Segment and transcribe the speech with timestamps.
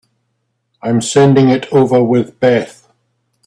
[0.81, 2.91] I'm sending it over with Beth.